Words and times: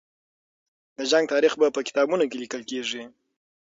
د 0.97 0.97
جنګ 1.11 1.25
تاریخ 1.33 1.53
به 1.59 1.67
په 1.75 1.81
کتابونو 1.87 2.23
کې 2.29 2.37
لیکل 2.43 2.61
کېږي. 2.69 3.03